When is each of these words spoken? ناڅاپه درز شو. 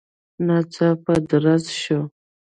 ناڅاپه 0.45 1.13
درز 1.29 1.65
شو. 1.81 1.99